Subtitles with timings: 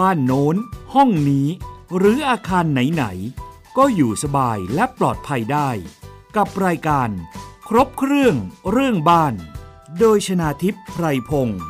[0.00, 0.56] บ้านโน้น
[0.94, 1.48] ห้องนี้
[1.96, 5.70] หรืออาคารไหนๆ ก็อยู่สบายและปลอดภัยได้
[6.36, 7.08] กับรายการ
[7.68, 8.34] ครบเครื่อง
[8.70, 9.34] เรื่องบ้าน
[9.98, 11.60] โดยชนาทิพย์ไพรพงศ์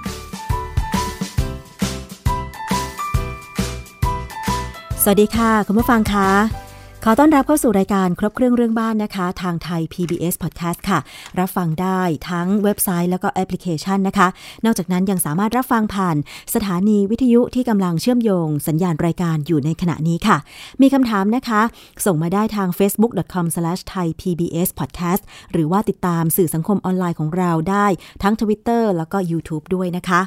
[5.03, 6.60] สวัสดีค่ะ คุณผู้ฟังคะ
[7.05, 10.99] ขอต้อนรับเข้าสู่รายการครบเครื่องเรื่องบ้านนะคะ ทางไทย PBS Podcast ค่ะ
[11.39, 14.29] รับฟังได้ทั้งเว็บไซต์แล้วก็แอปพลิเคชันนะคะ
[14.65, 16.17] นอกจากนั้นยังสามารถรับฟังผ่าน
[16.55, 20.37] สถานีวิทยุที่กำลังเชื่อมโยง สัญญาณรายการอยู่ในขณะนี้ค่ะ
[20.83, 21.61] มีคำถามนะคะ
[22.07, 27.87] ส่งมาได้ทาง facebook.com/thaipbspodcast หรือว่าติดตามสื่อสังคมออนไลน์ของเราได้
[28.23, 30.21] ทั้ง Twitter แล้วก็ YouTube ด้วยนะคะ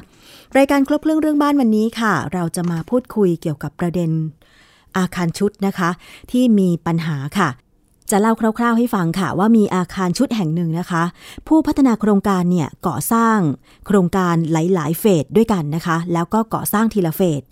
[0.58, 4.12] รายการครบเครื่องเรื่องบ้านวันนี้ค่ะ เราจะมาพูดคุยเกี่ยวกับประเด็น
[4.98, 5.90] อาคารชุดนะคะ
[6.30, 7.50] ที่มีปัญหาค่ะ
[8.10, 11.04] จะเล่าคร่าว ๆ ให้ฟังค่ะ ว่ามีอาคารชุดแห่งหนึ่งนะคะ
[11.48, 13.38] ผู้พัฒนาโครงการเนี่ยก่อสร้าง
[13.86, 17.42] โครงการหลาย ๆ เฟสด้วยกันนะคะ แล้วก็ก่อสร้างทีละเฟส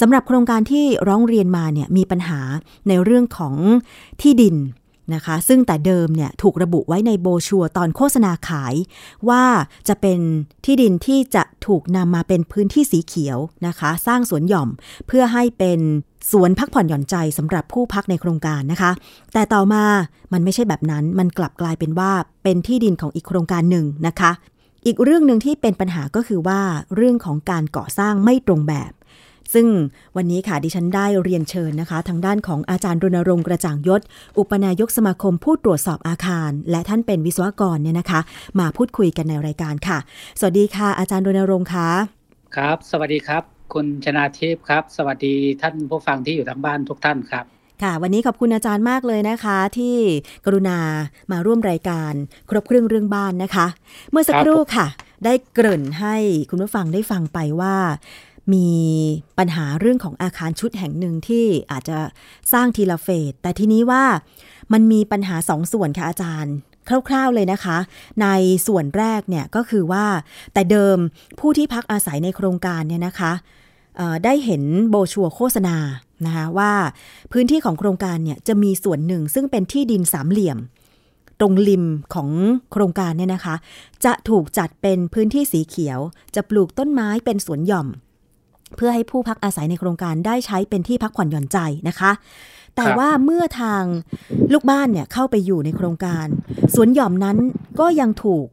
[0.00, 2.40] สำหรับโครงการที่ร้องเรียนมาเนี่ยมีปัญหา
[2.88, 3.54] ในเรื่องของ
[4.20, 4.56] ที่ดิน
[5.14, 8.74] นะคะ ซึ่งแต่เดิมเนี่ยถูกระบุไว้ในโบชัวตอนโฆษณาขาย
[9.28, 9.44] ว่า
[9.88, 10.20] จะเป็น
[10.64, 14.68] ที่ดินที่จะถูกนำมาเป็นพื้นที่สีเขียวนะคะ สร้างสวนหย่อม
[15.06, 15.80] เพื่อให้เป็น
[16.30, 18.90] สวนพักผ่อนหย่อนใจสำหรับผู้พักในโครงการนะคะ
[19.32, 19.84] แต่ต่อมา
[20.32, 22.10] มันไม่ใช่แบบนั้นมันกลับกลายเป็นว่า
[22.42, 24.32] เป็นที่ดินของอีกโครงการหนึ่งนะคะ
[24.86, 26.60] อีกเรื่องหนึ่งที่เป็นปัญหาก็คือว่า
[26.96, 28.92] เรื่องของการก่อสร้างไม่ตรงแบบ
[29.56, 29.68] ซึ่ง
[30.16, 34.00] วันนี้ค่ะดิฉันได้เรียนเชิญนะคะ ทางด้านของอาจารย์รณรงค์กระจ่างยศ
[34.38, 38.20] อุปนายกสมาคมผู้ตรวจสอบอาคาร และท่านเป็นวิศวกรเนี่ยนะคะ
[38.60, 39.98] มาพูดคุยกันในรายการค่ะ
[40.38, 41.88] สวัสดีค่ะ อาจารย์รณรงค์ค่ะ
[42.56, 43.42] ครับ สวัสดีครับ
[43.74, 47.44] คุณชนาทิพย์ครับ สวัสดีท่านผู้ฟังที่อยู่ทางบ้านทุกท่านครับ
[47.82, 49.96] ค่ะ วันนี้ขอบคุณอาจารย์มากเลยนะคะ ที่
[50.44, 50.78] กรุณา
[51.32, 52.12] มาร่วมรายการ
[52.50, 53.66] ครบเครื่องเรื่องบ้านนะคะ
[54.10, 54.86] เมื่อสักครู่ค่ะ
[55.24, 56.16] ได้เกริ่นให้
[56.50, 57.76] คุณผู้ฟังได้ฟังไปว่า
[58.52, 58.68] มี
[59.38, 61.98] ปัญหาเรื่องของอาคารชุดแห่งหนึ่งที่อาจจะ
[62.52, 64.04] สร้างทีละเฟส แต่ทีนี้ว่า
[64.72, 66.54] มันมีปัญหาสองส่วนค่ะอาจารย์
[67.08, 67.78] คร่าวๆเลยนะคะ
[68.22, 68.26] ใน
[68.66, 70.06] ส่วนแรกเนี่ยก็คือว่า
[70.52, 70.98] แต่เดิม
[71.40, 73.32] ผู้ที่พักอาศัยในโครงการเนี่ยนะคะ
[74.24, 75.76] ได้เห็นโบชัวโฆษณา
[76.26, 76.72] นะคะว่า
[77.32, 80.58] พื้นที่ของโครงการเนี่ยจะมีส่วนหนึ่งซึ่งเป็นที่ดินสามเหลี่ยม
[81.40, 81.84] ตรงริม
[82.14, 82.28] ของ
[82.72, 83.54] โครงการเนี่ยนะคะ
[84.04, 85.98] จะถูกจัดเป็นพื้นที่สีเขียว
[86.34, 87.88] จะปลูกต้นไม้เป็นสวนหย่อม
[88.76, 92.12] เพื่อให้ผู้พักอาศัยในโครงการได้ใช้เป็นที่พักผ่อนหย่อนใจนะคะ
[92.76, 93.82] แต่ว่าเมื่อทาง
[94.52, 96.26] ลูกบ้านเนี่ยเข้าไปอยู่ในโครงการ
[96.74, 97.36] สวนหย่อมนั้น
[97.80, 98.46] ก็ยังถูก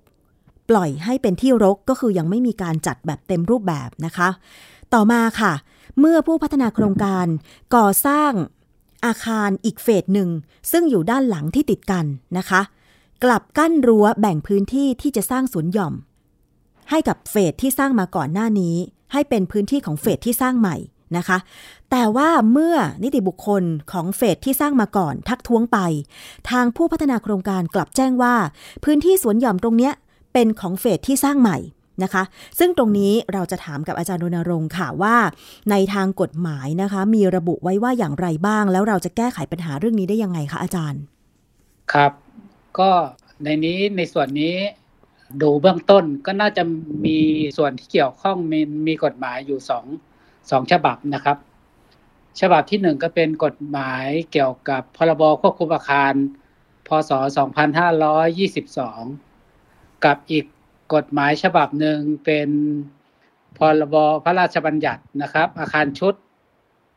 [0.69, 4.29] ปล่อยให้เป็นที่รกก็คือยังไม่มีการจัดแบบเต็มรูปแบบนะคะ
[4.93, 5.53] ต่อมาค่ะ
[5.99, 7.25] เมื่อผู้พัฒนาโครงการ
[7.75, 8.31] ก่อสร้าง
[9.05, 10.29] อาคารอีกเฟสหนึ่ง
[10.71, 12.05] ซึ่งอยู่ด้านหลังที่ติดกัน
[12.37, 12.61] นะคะ
[13.23, 15.93] กลับกั้นรั้วแบ่งพื้นที่ที่จะสร้างสวนหย่อม
[16.89, 18.75] ให้กับเฟสที่สร้างมาก่อนหน้านี้
[19.13, 20.77] ให้เป็นพื้นที่ของเฟสที่สร้างใหม่
[21.17, 21.37] นะคะ
[21.91, 25.77] แต่ว่าเมื่อนิติบุคคลของเฟสที่สร้างมาก่อนทักท้วงไป
[26.49, 28.35] ทางผู้พัฒนาโครงการกลับแจ้งว่า
[28.83, 29.93] พื้นที่สวนหย่อมตรงเนี้ย
[30.33, 31.57] เป็นของเฟสที่สร้างใหม่
[32.03, 32.23] นะคะ
[32.59, 35.15] ซึ่งตรงนี้เราจะถามกับอาจารย์รณรงค์ค่ะว่า
[35.71, 41.01] ในทางกฎหมายนะคะ มีระบุไว้ว่าอย่างไรบ้าง แล้วเราจะแก้ไขปัญหาเรื่องนี้ได้ยังไงคะอาจารย์
[41.93, 42.11] ครับ
[42.79, 42.89] ก็
[43.43, 44.55] ในนี้ในส่วนนี้
[45.41, 46.63] ดูเบื้องต้นก็น่าจะ
[47.05, 47.17] มี
[47.57, 49.85] ส่วนที่เกี่ยวข้องมีมีกฎหมายอยู่สอง
[50.51, 51.37] สองฉบับนะครับ
[52.41, 56.13] ฉบับที่หนึ่งก็เป็นกฎหมายเกี่ยวกับพรบควบคุมอาคาร
[56.87, 57.11] พศ
[58.33, 60.45] 2522 กับอีก
[60.93, 62.49] กฎหมายฉบับหนึ่งเป็น
[63.57, 66.13] พรบพระราชบัญญัตินะครับ อาคารชุด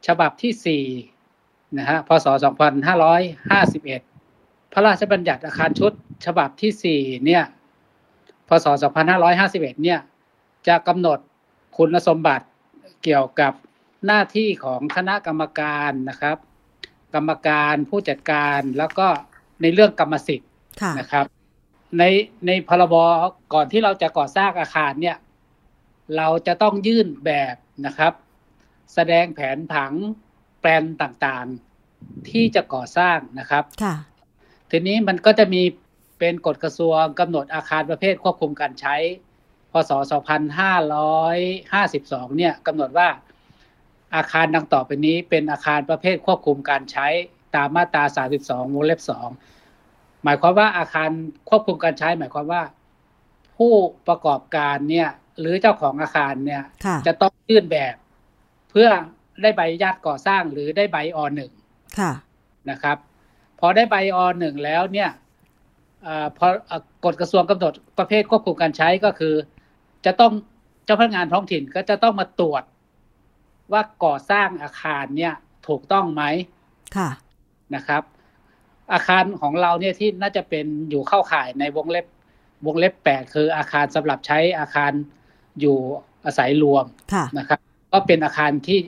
[0.07, 0.85] ฉบับที่
[1.25, 2.27] 4 นะฮะ พศ
[3.15, 5.93] 2551 พระราชบัญญัติอาคารชุด
[6.27, 7.45] ฉบับที่ 4 เนี่ย
[8.49, 8.67] พศ
[9.25, 10.01] 2551 เนี่ย
[10.69, 11.19] จะกำหนด
[11.77, 12.47] คุณสมบัติ
[13.03, 13.53] เกี่ยวกับ
[14.07, 16.37] หน้าที่ของคณะกรรมการนะครับ
[17.15, 19.09] กรรมการผู้จัดการแล้วก็
[19.63, 20.51] ในเรื่องกรรมสิทธิ์
[21.01, 21.27] นะครับ
[21.99, 22.03] ใน
[22.47, 22.95] ในพรบ
[23.55, 25.17] ก่อนที่เราจะก่อสร้างอาคารเนี่ย
[26.17, 27.55] เราจะต้องยื่นแบบ
[27.87, 28.13] นะครับ
[28.95, 29.93] แสดงแผนผัง
[30.61, 33.65] แปลนต่างๆที่จะก่อสร้างนะครับ
[34.71, 35.63] ทีนี้มันก็จะมี
[36.19, 38.97] เป็นกฎกระทรวงกำหนดอาคารประเภทควบคุมการใช้
[39.73, 39.91] พศ
[40.73, 43.09] 2552 เนี่ยกำหนดว่า
[44.17, 47.07] อาคารดังต่อไปนี้เป็นอาคารประเภทควบคุมการใช้
[47.57, 48.05] ตามมาตรา
[48.39, 49.01] 32 วงเล็บ
[49.63, 51.11] 2 หมายความว่าอาคาร
[51.49, 52.63] ควบคุมการใช้ หมายความว่า
[53.57, 53.73] ผู้
[54.09, 55.09] ประกอบการเนี่ย
[55.41, 56.63] หรือเจ้าของอาคารเนี่ย
[57.07, 57.95] จะต้องยื่นแบบ
[58.71, 58.89] เพื่อ
[59.43, 61.53] ได้ใบอนุญาตก่อสร้างหรือได้ใบอหนึ่ง
[62.71, 62.97] นะครับ
[63.61, 65.11] พอได้ใบอหนึ่งแล้วเนี่ย
[66.39, 66.47] พอ
[67.05, 69.35] กฎกระทรวงกำหนดประเภทควบคุมการใช้ก็คือ
[70.07, 70.33] จะต้อง
[70.85, 72.63] เจ้าพนักงานท้องถิ่นก็จะต้องมาตรวจ
[73.73, 75.35] ว่าก่อสร้างอาคารเนี่ย
[75.69, 76.23] ถูกต้องไหม
[76.97, 77.11] ค่ะ
[77.75, 78.03] นะครับ
[78.93, 82.07] อาคารของเราเนี่ยที่น่าจะเป็นอยู่เข้าข่ายในวงเล็บ
[82.67, 84.93] วงเล็บแปดคืออาคารสำหรับใช้อาคาร
[85.61, 85.77] อยู่
[86.25, 87.59] อาศัยรวมค่ะนะครับ
[87.93, 88.79] ก็เป็นอาคารที่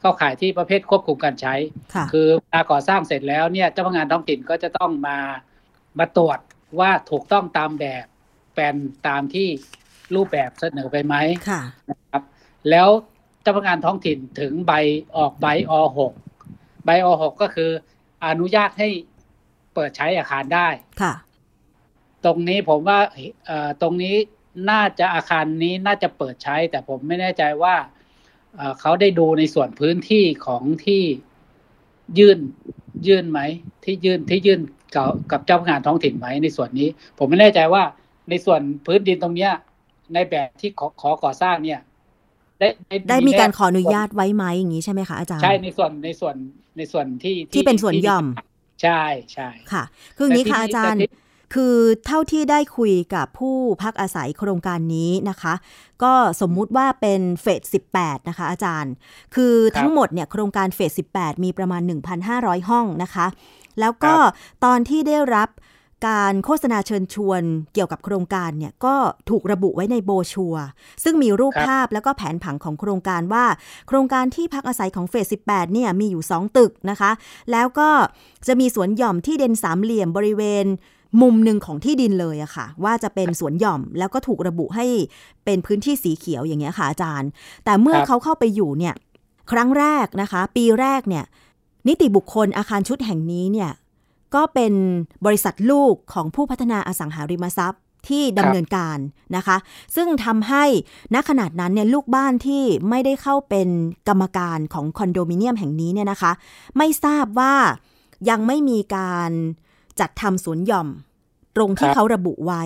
[0.00, 1.54] เข้าข่ายที่ประเภทควบคุมการใช้
[1.94, 5.18] ค่ะคือเวลาก่อสร้างเสร็จแล้วเนี่ยเจ้าพนักงานท้องถิ่นก็จะต้องมา
[5.98, 6.38] มาตรวจ
[6.80, 8.04] ว่าถูกต้องตามแบบ
[8.54, 8.76] แปลน
[9.08, 9.48] ตามที่
[10.14, 11.14] รูปแบบเสนอไปไหม
[11.50, 12.22] ค่ะนะครับ
[12.70, 12.88] แล้ว
[13.42, 14.72] เจ้าพนักงานท้องถิ่นถึงใบ
[15.16, 16.12] ออกใบอหก
[16.84, 17.70] ใบอหกก็คือ
[18.26, 18.88] อนุญาตให้
[19.74, 20.68] เปิดใช้อาคารได้
[21.02, 21.14] ค่ะ
[22.24, 22.98] ตรงนี้ผมว่า
[23.46, 24.16] เอ่อตรงนี้
[24.70, 27.76] น่าจะอาคารนี้น่าจะเปิดใช้ แต่ผมไม่แน่ใจว่า
[28.56, 31.02] เอ่อเขาได้ดูในส่วนพื้นที่ของที่
[32.18, 32.38] ยื่น
[33.06, 33.40] ยื่นไหม
[33.84, 34.60] ที่ยื่นที่ยื่น
[34.94, 36.88] กับกับเจ้าพนักงานท้องถิ่นไหมในส่วนนี้
[37.18, 37.82] ผมไม่แน่ใจว่า
[38.30, 39.52] ในส่วนพื้นดินตรงเนี้ย
[40.14, 41.80] ในแบบที่ขอขอก่อสร้างเนี่ย
[42.60, 42.68] ได้
[43.08, 46.36] ได้มีการขออนุญาตไว้ไหมอย่างนี้ใช่ไหมคะอาจารย์ใช่ในส่วนในส่วน
[46.76, 48.26] ในส่วนที่ที่เป็นส่วนหย่อม
[48.82, 49.02] ใช่
[49.32, 49.84] ใช่ค่ะ
[50.16, 51.24] คืออย่างนี้ค่ะแต่อาที่จารย์แต่ที่
[51.54, 55.54] คือเท่าที่ได้คุยกับผู้พักอาศัยโครงการนี้นะคะ
[56.02, 57.62] ก็สมมุติว่าเป็นเฟส
[57.96, 58.92] 18 นะคะ อาจารย์
[59.34, 61.82] คือทั้งหมดเนี่ยโครงการเฟส 18 มีประมาณ
[62.24, 63.26] 1,500 ห้องนะคะ
[63.80, 64.14] แล้วก็
[64.64, 65.50] ตอนที่ได้รับ
[66.08, 67.42] การโฆษณาเชิญชวน
[67.74, 68.94] เกี่ยวกับโครงการเนี่ยก็
[69.30, 70.66] ถูกระบุไว้ในโบรชัวร์
[71.04, 73.44] ซึ่งมีรูปครับภาพแล้วก็แผนผังของโครงการว่า
[73.88, 77.10] โครงการที่พักอาศัยของเฟส 18 เนี่ยมีอยู่ 2 ตึกนะคะ
[77.52, 77.90] แล้วก็
[78.46, 80.66] จะมีสวนหย่อมที่เด่นสามเหลี่ยมบริเวณ
[81.22, 84.86] มุมหนึ่งของที่ดินเลยอะค่ะ ว่าจะเป็นสวนหย่อมแล้วก็ถูกระบุให้
[85.44, 87.28] เป็นพื้นที่สีเขียวอย่างเงี้ยค่ะอาจารย์
[87.64, 88.94] แต่เมื่อครับเขาเข้าไปอยู่เนี่ย
[89.52, 91.24] ครั้งแรกนะคะ ปีแรกเนี่ย
[91.88, 93.70] นิติบุคคลอาคารชุดแห่งนี้เนี่ย
[94.34, 94.72] ก็เป็น
[95.26, 98.98] บริษัทลูกของผู้พัฒนาอสังหาริมทรัพย์ที่ดำเนินการ
[99.36, 99.56] นะคะ
[99.96, 100.64] ซึ่งทำให้
[101.14, 103.68] ณขนาดนั้นเนี่ยลูกบ้านที่ไม่ได้เข้าเป็น
[104.08, 106.32] กรรมการของคอนโดมิเนียมแห่งนี้เนี่ยนะคะ
[106.76, 107.54] ไม่ทราบว่า
[108.30, 109.30] ยังไม่มีการ
[110.00, 110.88] จัดทำสวนหย่อม
[111.56, 112.64] ตรงที่ครับเขาระบุไว้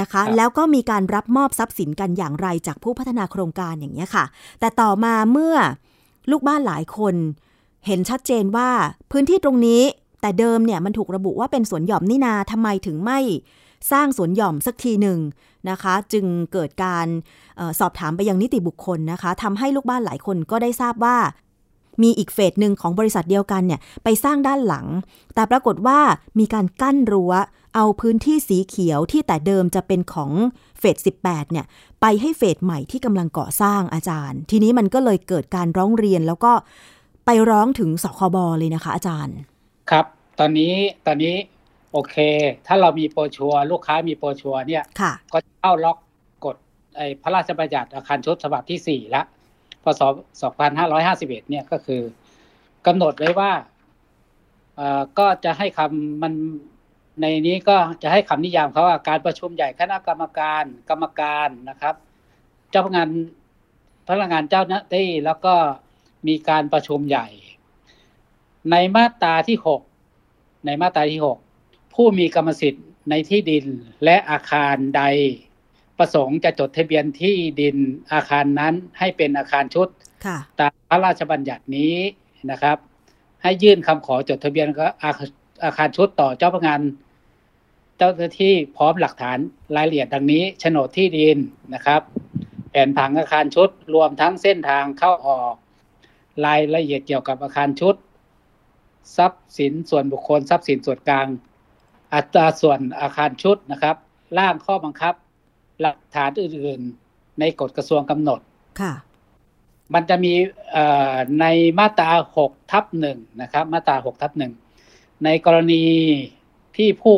[0.00, 4.24] นะคะครับแล้วก็มีการรับมอบทรัพย์สินกันอย่างไรจากผู้พัฒนาโครงการอย่างนี้ยค่ะ
[4.60, 5.54] แต่ต่อมาเมื่อ
[6.30, 7.14] ลูกบ้านหลายคน
[7.86, 8.70] เห็นชัดเจนว่า
[9.12, 9.82] พื้นที่ตรงนี้
[10.20, 13.18] แต่เดิมเนี่ยมันถูกระบุว่าเป็นสวนหย่อมนี่นาทำไมถึงไม่
[13.92, 15.18] สร้างสวนหย่อมสักทีหนึ่ง
[15.70, 17.06] นะคะ จึงเกิดการ
[17.58, 21.16] ออสอบถามไปยังนิติบุคคลนะคะทำให้ลูกบ้านหลายคนก็ได้ทราบว่า
[22.02, 24.86] มีอีกเฟสหนึ่งของบริษัทเดียวกันเนี่ยไปสร้างด้านหลัง
[25.34, 26.00] แต่ปรากฏว่า
[26.38, 27.32] มีการกั้นรั้ว
[27.74, 30.30] เอาพื้นที่สีเขียวที่แต่เดิมจะเป็นของ
[30.78, 31.66] เฟส 18 เนี่ย
[32.00, 36.52] ไปให้เฟสใหม่ที่กำลังก่อสร้างอาจารย์ ทีนี้มันก็เลยเกิดการร้องเรียนแล้วก็
[37.26, 39.36] ไปร้องถึงสคบเลยนะคะ อาจารย์
[39.90, 40.06] ครับ
[40.38, 40.74] ตอนนี้
[41.06, 41.34] ตอนนี้
[41.92, 42.16] โอเค
[42.66, 45.98] ถ้าเรามีโปรชัวร์ลูกค้ามีโปรชัวร์เนี่ยค่ะก็เข้าล็อก
[46.44, 46.56] กฎ
[46.96, 49.22] ไอ้พระราชบัญญัติอาคารชุดฉบับที่สี่ละ
[49.82, 50.02] พศ
[50.56, 52.02] 2551เนี่ยก็คือ
[52.86, 53.52] กำหนดไว้ว่า
[54.76, 56.32] เอ่อก็จะให้คำมัน
[57.20, 61.94] ในนี้ก็จะให้คำนิยามเขาว่าการประชุมใหญ่คณะกรรมการกรรมการนะครับ
[62.70, 63.08] เจ้าพนักงาน
[64.08, 65.54] พนักงานเจ้าหน้าที่แล้วก็
[66.26, 67.26] มีการประชุมใหญ่
[68.70, 69.80] ในมาตราที่หก
[70.66, 71.38] ในมาตราที่หก
[71.94, 73.64] ผู้มีกรรมสิทธิ์ในที่ดิน
[74.04, 75.02] และอาคารใด
[75.98, 77.76] ประสงค์จะจดทะเบียนที่ดิน
[78.12, 79.88] อาคารนั้นให้เป็นอาคารชุด
[80.26, 81.96] ค่ะตามพระราชบัญญัตินี้
[82.50, 82.76] นะครับ
[83.42, 85.10] ให้ยื่นคำขอจดทะเบียนก็อา
[85.64, 86.80] อาคารชุดต่อเจ้าพนักงาน
[87.98, 89.38] เจ้าหน้าที่พร้อมหลักฐาน
[89.76, 91.38] รายละเอียดดังนี้โฉนดที่ดิน
[91.74, 92.00] นะครับ
[92.70, 95.54] แผนผังอาคารชุดรวมทั้งเส้นทางเข้าออก
[96.46, 97.94] รายละเอียดเกี่ยวกับอาคารชุด
[99.16, 101.26] ทรัพย์สินส่วนบุคคล ทรัพย์สินส่วนกลาง
[102.14, 103.96] อัตราส่วนอาคารชุดนะครับ
[104.38, 105.14] ร่างข้อบังคับ
[105.80, 108.40] หลักฐานอื่น ๆ ในกฎกระทรวงกำหนด
[108.80, 108.92] ค่ะ
[109.94, 110.32] มันจะมี
[110.72, 111.46] เอ่อใน
[111.78, 114.52] มาตราหกทับหนึ่งนะครับ มาตราหกทับหนึ่ง
[115.24, 115.84] ในกรณี
[116.76, 117.14] ที่ผู้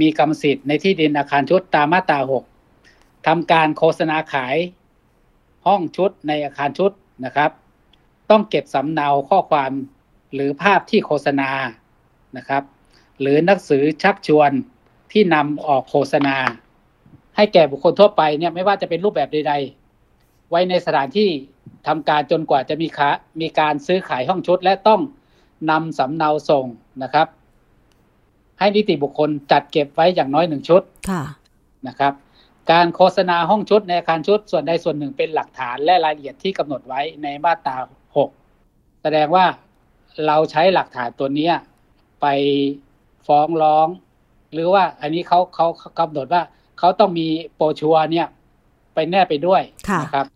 [0.00, 2.44] มีกรรมสิทธิ์ในที่ดินอาคารชุดตามมาตราหก
[3.26, 4.56] ทำการโฆษณาขาย
[5.66, 6.92] ห้องชุดในอาคารชุด
[7.24, 7.50] นะครับ
[8.30, 9.72] ต้องเก็บสำเนาข้อความ
[10.34, 11.50] หรือภาพที่โฆษณา
[12.36, 12.62] นะครับ
[13.20, 14.50] หรือหนังสือชักชวน
[15.12, 16.36] ที่นำออกโฆษณา
[17.36, 19.54] ให้แก่บุคคลทั่วไปเนี่ยไม่ว่าจะเป็นรูปแบบใด
[20.02, 21.28] ๆ ไว้ในสถานที่
[21.86, 25.00] ทำการจนกว่าจะมีค้ามีการซื้อขายห้องชุด และต้อง
[25.70, 26.66] นำสำเนาส่ง
[27.02, 27.26] นะครับ
[28.58, 31.22] ให้นิติบุคคลจัดเก็บไว้อย่างน้อยหนึ่งชุดค่ะ
[31.88, 32.12] นะครับ
[32.72, 37.97] การโฆษณาห้องชุดในอาคารชุดส่วนใดส่วนหนึ่งเป็นหลักฐานและรายละเอียดที่กำหนดไว้ในมาตราหก
[39.02, 39.44] แสดงว่า
[40.26, 41.54] เราใช้หลักฐานตัวเนี้ย
[42.20, 42.26] ไป
[43.26, 43.88] ฟ้องร้อง
[44.52, 46.42] หรือว่าอันนี้เขาเขาเขากำหนดว่า
[46.78, 48.26] เขาต้องมีโปรชัวร์เนี่ย
[48.94, 50.26] ไปแนบไปด้วยค่ะนะครับ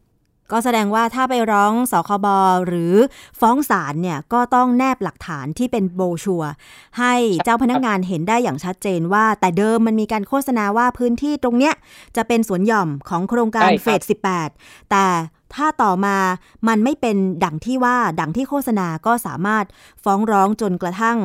[0.53, 2.27] ก็แสดงว่าถ้าไปร้องสคบ
[2.67, 2.95] หรือ
[3.41, 6.43] ฟ้องศาลเนี่ยก็ต้องแนบหลักฐานที่เป็นโบชัว
[6.99, 7.15] ให้
[7.45, 11.75] เจ้าพนักงานเห็นได้อย่างชัดเจนว่า แต่เดิมมันมีการโฆษณาว่าพื้นที่ตรงเนี้ย
[12.17, 14.01] จะเป็นสวนหย่อมของโครงการเฟส
[14.49, 15.05] 18 แต่
[15.57, 16.17] ถ้าต่อมา
[16.69, 19.65] มันไม่เป็นดังที่ว่าดังที่โฆษณาก็สามารถ
[20.05, 21.19] ฟ้องร้องจนกระทั่ง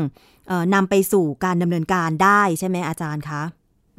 [0.73, 3.41] นำไปสู่การดำเนินการได้ใช่ไหมอาจารย์คะ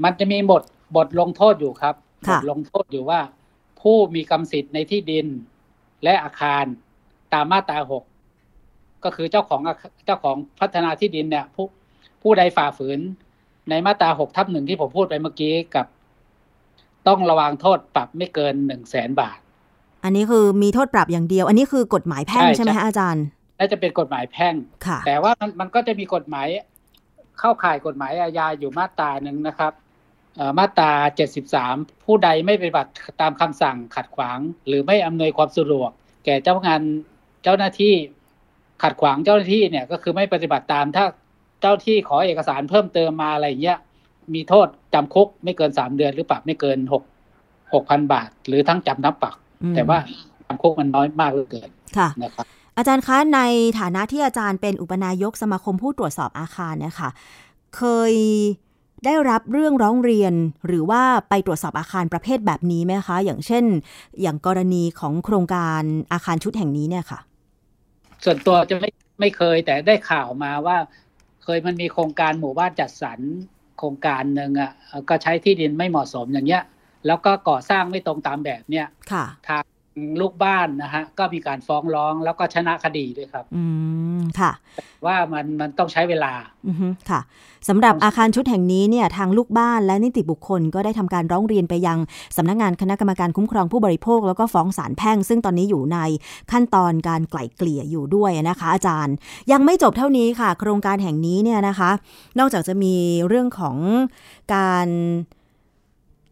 [0.04, 0.62] มันจะมีบท
[0.96, 1.94] บทลงโทษอยู่ครับ
[2.30, 3.20] บทลงโทษอยู่ว่า
[3.80, 5.26] ผู้มีกรรมสิทธิ์ในที่ดิน
[6.04, 6.64] และอาคาร
[7.32, 8.04] ตามมาตราหก
[9.04, 9.60] ก็คือเจ้าของ
[10.06, 11.66] เจ้าของพัฒนาที่ดินเนี่ย ผู้
[12.22, 13.00] ผู้ใดฝ่าฝืน
[13.70, 15.86] ในมาตราหกทับหนึ่งที่ผมพูดไปเมื่อกี้กับ
[17.08, 19.38] ต้องระวังโทษปรับไม่เกินหนึ่งแสนบาท
[20.08, 23.24] อันนี้คือมีโทษปรับอย่างเดียว อันนี้คือกฎหมายแพ่งใช่ไหมคะอาจารย์
[23.58, 24.54] น่าจะเป็นกฎหมายแพ่ง
[25.06, 26.46] แต่ว่ามันมันก็จะมีกฎหมาย
[27.38, 29.72] เข้าข่ายกฎหมายอาญาอยู่มาตราหนึ่งนะครับ
[30.58, 30.92] มาตรา
[31.48, 35.90] 73 ผู้ใดไม่ปฏิบัติตามคำสั่งขัดขวาง หรือไม่อำนวยความสะดวก
[36.24, 36.80] แก่เจ้างาน
[37.42, 37.94] เจ้าหน้าที่
[38.82, 41.04] ขัดขวางเจ้าหน้าที่เนี่ยก็คือไม่ปฏิบัติตามถ้า
[41.60, 43.78] เจ้าที่ขอเอกสารเพิ่มเติมมาอะไรเงี้ย
[44.34, 47.02] มีโทษจำคุกไม่เกินสามเดือน หรือปรับไม่เกินหก
[47.74, 49.34] หกพันบาท หรือทั้งจำนับปรับ
[49.74, 49.98] แต่ว่า
[50.46, 52.46] จำคุกมันน้อยมากเหลือเกินค่ะนะครับ
[52.76, 53.40] อาจารย์คะใน
[53.78, 57.10] ฐานะที่อาจารย์เป็นอุปนายกสมาคมผู้ตรวจสอบอาคารเนี่ยค่ะ
[57.76, 58.12] เคย
[59.04, 60.34] ได้รับเรื่องร้องเรียน
[60.66, 63.64] หรือว่าไปตรวจสอบอาคารประเภทแบบนี้ไหมคะ อย่างเช่น
[64.22, 67.20] อย่างกรณีของโครงการอาคารชุดแห่งนี้เนี่ยค่ะ
[68.24, 70.76] ส่วนตัวจะไม่ไม่เคยแต่ได้ข่าวมาว่า
[71.44, 73.20] เคยมันมีโครงการหมู่บ้านจัดสรร
[73.78, 74.70] โครงการหนึ่งอะ
[75.08, 76.62] ก็ใช้ที่ดินไม่เหมาะสมอย่างเงี้ย
[77.06, 79.64] แล้วก็ก่อสร้างไม่ตรงตามแบบเนี้ยค่ะทาง
[80.20, 83.64] ลูกบ้านนะฮะก็มีการฟ้องร้องแล้วก็ชนะคดีด้วยครับ อื
[84.18, 84.52] มค่ะ
[85.06, 86.32] ว่ามันมันต้องใช้เวลา
[86.68, 86.76] อือ
[87.10, 87.20] ค่ะ
[87.68, 91.98] สำหรับอาคารชุดแห่งนี้เนี่ยทางลูกบ้านและนิติบุคคลก็ได้ทำการร้องเรียนไปยัง
[92.36, 95.98] สำนักงงานคณะกรรมการคุ้มครองผู้บริโภค แล้วก็ฟ้องศาลแพ่ง ซึ่งตอนนี้อยู่ใน
[96.52, 99.14] ขั้นตอนการไกล่เกลี่ยอยู่ด้วยนะคะ อาจารย์
[99.52, 101.90] ยังไม่จบเท่านี้ค่ะ โครงการแห่งนี้เนี่ยนะคะ
[102.38, 102.94] นอกจากจะมี
[103.28, 103.76] เรื่องของ
[104.54, 104.88] การ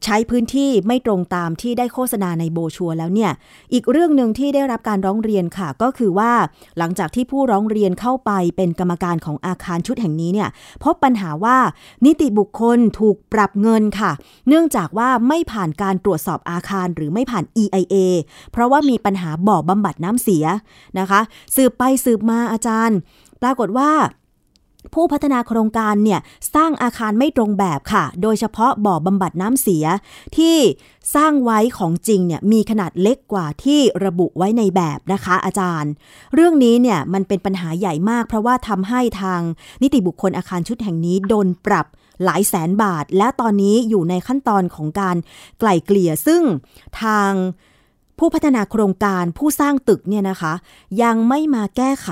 [0.06, 3.30] ใช้พื้นที่ไม่ตรงตามที่ได้โฆษณาในโบชัวแล้วเนี่ย
[3.72, 6.32] อีกเรื่องหนึ่งที่ได้รับการร้องเรียนค่ะ ก็คือว่า
[6.78, 10.48] หลังจากที่ผู้ร้องเรียนเข้าไปเป็นกรรมการของอาคารชุดแห่งนี้เนี่ย
[10.84, 11.56] พบปัญหาว่า
[12.04, 14.12] นิติบุคคลถูกปรับเงินค่ะ
[14.48, 17.96] เนื่องจากว่าไม่ผ่านการตรวจสอบอาคารหรือไม่ผ่าน EIA
[18.52, 20.44] เพราะว่ามีปัญหาบ่อบำบัดน้ำเสีย
[20.98, 21.20] นะคะ
[21.56, 22.98] สืบไปสืบมาอาจารย์
[23.42, 23.90] ปรากฏว่า
[24.94, 26.20] ผู้พัฒนาโครงการเนี่ย
[26.54, 29.84] สร้างอาคารไม่ตรงแบบค่ะ โดยเฉพาะบ่อบำบัดน้ำเสีย
[30.36, 30.56] ที่
[31.14, 35.90] สร้างไว้ของจริงเนี่ยมีขนาดเล็กกว่าที่ระบุไว้ในแบบนะคะ อาจารย์
[36.34, 39.40] เรื่องนี้เนี่ยมันเป็นปัญหาใหญ่มาก เพราะว่าทำให้ทาง
[39.82, 41.86] นิติบุคคลอาคารชุดแห่งนี้โดนปรับ
[42.24, 45.16] หลายแสนบาท และตอนนี้อยู่ในขั้นตอนของการ
[45.60, 46.42] ไกล่เกลี่ยซึ่ง
[47.02, 47.30] ทาง
[48.18, 50.52] ผู้พัฒนาโครงการผู้สร้างตึกเนี่ยนะคะ
[51.02, 52.08] ยังไม่มาแก้ไข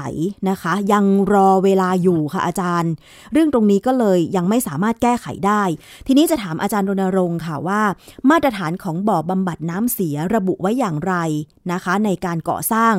[0.50, 2.92] นะคะ ยังรอเวลาอยู่ค่ะอาจารย์
[3.32, 5.62] เรื่องตรงนี้ก็เลยยังไม่สามารถแก้ไขได้
[6.06, 7.82] ทีนี้จะถามอาจารย์รณรงค์ค่ะว่า
[8.30, 11.14] มาตรฐานของบ่อบำบัดน้ำเสียระบุไว้อย่างไร
[11.72, 12.94] นะคะ ในการก่อสร้าง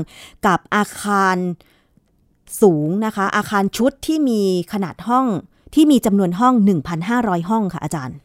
[0.45, 1.37] กับอาคาร
[2.61, 4.41] สูงนะคะ อาคารชุดที่มี
[4.73, 5.25] ขนาดห้อง
[5.73, 6.53] ที่มีจำนวนห้อง
[7.01, 8.17] 1,500 ห้องค่ะอาจารย์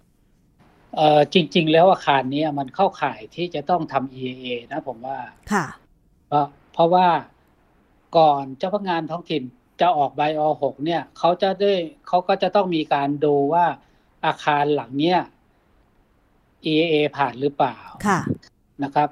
[1.34, 5.18] จริง ๆ แล้วอาคารนี้มันเข้าข่ายที่จะต้องทำ EAA นะผมว่า
[5.52, 5.66] ค่ะ
[6.28, 7.08] เพราะเพราะว่า
[8.16, 9.42] ก่อนเจ้าพนักงานท้องถิ่น
[9.80, 11.72] จะออกใบอหกเนี่ยเขาจะได้
[12.08, 13.64] เขาก็จะต้องมีการดูว่า
[14.26, 15.18] อาคารหลังเนี้ย
[16.66, 18.20] EAA ผ่านหรือเปล่าค่ะ
[18.82, 19.08] นะครับ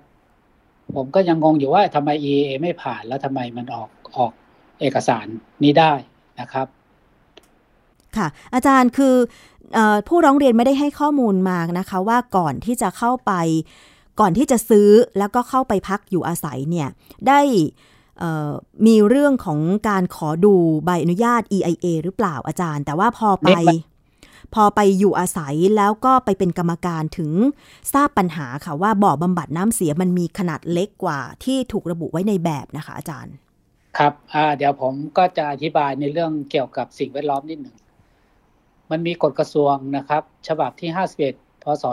[0.95, 4.33] ผมก็ยังงงอยู่ว่าทำไม EAA ไม่ผ่านแล้วทำไมมันออกออก
[4.81, 5.27] เอกสาร
[5.63, 5.93] นี้ได้
[6.41, 6.67] นะครับ
[8.17, 9.15] ค่ะ อาจารย์คือ
[10.09, 13.33] ผู้ร้องเรียนไม่ได้ให้ข้อมูลมานะคะว่าก่อนที่จะเข้าไป
[14.21, 14.89] ก่อนที่จะซื้อ
[15.19, 16.89] แล้วก็เข้าไปพักอยู่อาศัยเนี่ย
[17.29, 17.41] ได้
[18.87, 23.51] มีเรื่องของการขอดูใบอนุญาต EIA หรือเปล่าอาจารย์ แต่ว่าพอไป
[24.55, 27.31] พอไปอยู่อาศัยแล้วก็ไปเป็นกรรมการถึง
[27.93, 33.35] ทราบปัญหาค่ะว่าบ่อบำบัดน้ำเสียมันมีขนาดเล็กกว่าที่ถูกระบุไว้ในแบบนะคะอาจารย์
[33.99, 34.13] ครับ
[34.57, 37.77] เดี๋ยวผมก็จะอธิบายในเรื่องเกี่ยวกับสิ่งแวดล้อมนิดหนึ่ง
[38.91, 40.91] มันมีกฎกระทรวงนะครับ ฉบับที่
[41.27, 41.85] 51พศ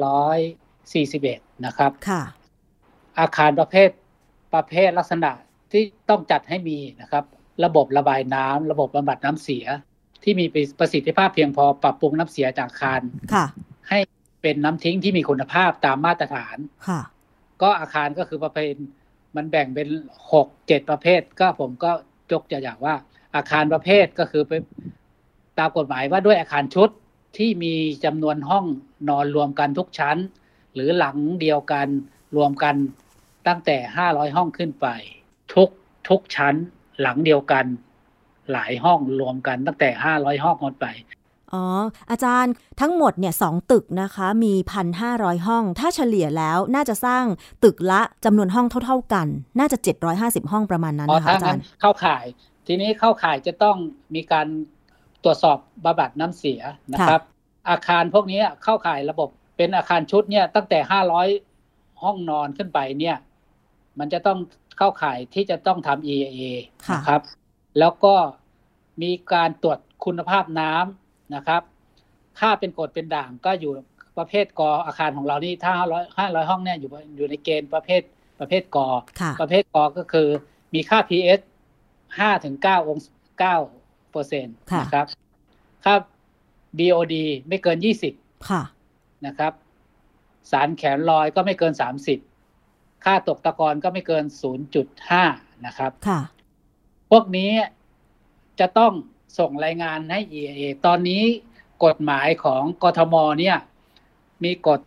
[0.00, 2.22] 2541 นะครับค่ะ
[3.20, 3.90] อาคารประเภท
[4.54, 5.30] ประเภทลักษณะ
[5.72, 7.24] ที่ต้องจัดให้มีนะครับ
[7.64, 9.64] ระบบระบายน้ำระบบบำบัดน้ำเสีย
[10.22, 10.46] ที่มี
[10.78, 13.00] ประสิทธิภาพเพียงพอปรับปรุงน้ำเสียจากอาคาร
[13.34, 13.46] ค่ะ
[13.88, 13.98] ให้
[14.42, 16.56] เป็นน้ำทิ้งที่มีคุณภาพตามมาตรฐาน
[16.88, 17.00] ค่ะ
[17.62, 18.74] ก็อาคารก็คือประเภท
[19.36, 19.88] มันแบ่งเป็น
[20.32, 21.90] หกเจ็ดประเภท ก็ผมก็
[22.32, 22.94] ยกตัวอย่างว่า
[23.36, 24.52] อาคารประเภทก็คือไป
[25.58, 26.88] ตามกฎหมายว่าด้วยอาคารชุด
[27.36, 28.64] ที่มีจำนวนห้อง
[29.08, 30.16] นอนรวมกันทุกชั้น
[30.74, 31.88] หรือหลังเดียวกัน
[32.36, 32.74] รวมกัน
[33.46, 34.86] ตั้งแต่ห้าร้อยห้องขึ้นไป
[35.54, 35.68] ทุก
[36.08, 36.54] ทุกชั้น
[37.00, 37.64] หลังเดียวกัน
[38.52, 40.86] หลายห้องรวมกันตั้งแต่ห้าร้อยห้องขึ้นไป
[41.52, 41.64] อ๋อ
[42.10, 47.24] อาจารย์ทั้งหมดเนี่ยสองตึกนะคะ มีพันห้าร้อยห้อง ถ้าเฉลี่ยแล้วน่าจะสร้าง
[47.64, 49.26] ตึกละจำนวนห้องเท่า ๆกัน
[49.58, 49.78] น่าจะ
[50.14, 52.24] 750 ห้องประมาณนั้นอ๋อนะคะถ้าอาจางั้รนย์เข้าข่าย
[52.66, 53.76] ทีนี้เข้าข่ายจะต้อง
[54.14, 54.46] มีการ
[55.24, 56.60] ตรวจสอบบำบัดน้ำเสีย
[56.92, 57.20] นะครับ
[57.70, 61.28] อาคารพวกนี้เข้าข่ายระบบเป็นอาคารชุดเนี่ยตั้งแต่ห้าร้อย
[62.02, 63.16] ห้องนอนขึ้นไปเนี่ย
[63.98, 64.38] มันจะต้อง
[64.78, 66.42] เข้าข่ายที่จะต้องทำ EAA
[66.86, 67.22] ค่ะนะครับ
[67.78, 68.14] แล้วก็
[69.02, 71.62] มีการตรวจคุณภาพน้ำนะครับ
[72.40, 73.72] ค่าเป็นกรดเป็นด่างก็อยู่
[74.18, 78.02] ประเภทกออาคารของเรานี่ถ้าห้าร้อยห้าร้อยห้องเนี่ยอยู่อยู่ในเกณฑ์ประเภท
[78.40, 78.88] ประเภทกอ
[79.20, 80.28] ค่ะประเภทกอก็คือ
[80.74, 81.44] มีค่า pH
[82.18, 83.56] ห้าถึงเก้าองศาเก้า
[84.12, 85.06] เปอร์เซ็นต์ค่ะนะครับ
[85.84, 85.94] ค่า
[86.78, 87.14] BOD
[87.48, 88.14] ไม่เกินยี่สิบ
[88.50, 88.62] ค่ะ
[89.26, 89.52] นะครับ
[90.50, 92.18] สารแขนลอยก็ไม่เกินสามสิบ
[93.04, 95.24] ค่าตกตะกอนก็ไม่เกินศูนย์จุดห้า
[95.66, 96.20] นะครับค่ะ
[97.10, 97.52] พวกนี้
[98.60, 98.92] จะต้อง
[99.38, 101.22] ส่งรายงานให้ EIA ตอนนี้
[101.84, 103.56] กฎหมายของกทมเนี่ย
[104.44, 104.80] มีกฎ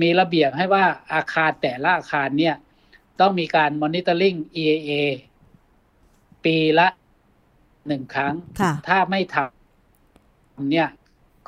[0.00, 2.54] มีระเบียบให้ว่าอาคารแต่ละอาคารเนี่ย
[3.20, 4.92] ต้องมีการมอนิเตอร์ลิง EIA
[6.44, 6.88] ปีละ
[7.88, 10.88] หนึ่งครั้งค่ะถ้าไม่ทำเนี่ย